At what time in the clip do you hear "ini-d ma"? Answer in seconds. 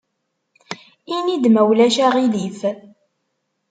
1.15-1.61